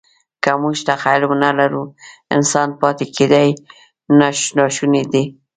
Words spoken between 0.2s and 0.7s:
که